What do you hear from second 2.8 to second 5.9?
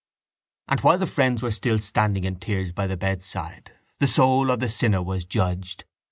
the bedside the soul of the sinner was judged.